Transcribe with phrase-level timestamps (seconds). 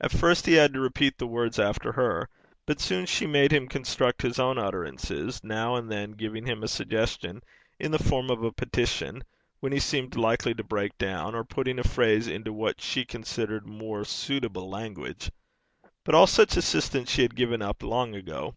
[0.00, 2.28] At first he had had to repeat the words after her;
[2.66, 6.66] but soon she made him construct his own utterances, now and then giving him a
[6.66, 7.40] suggestion
[7.78, 9.22] in the form of a petition
[9.60, 13.64] when he seemed likely to break down, or putting a phrase into what she considered
[13.64, 15.30] more suitable language.
[16.02, 18.56] But all such assistance she had given up long ago.